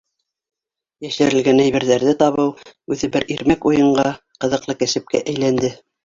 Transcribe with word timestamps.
Йәшерелгән 1.07 1.59
әйберҙәрҙе 1.65 2.13
табыу 2.21 2.47
үҙе 2.95 3.09
бер 3.15 3.27
ирмәк 3.35 3.67
уйынға, 3.73 4.05
ҡыҙыҡлы 4.45 4.77
кәсепкә 4.81 5.21
әйләнде. 5.35 5.71